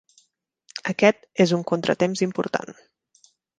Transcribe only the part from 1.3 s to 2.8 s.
és un contratemps important.